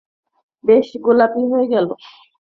[0.63, 1.93] বেশি গোলাপি হয়ে গেলো?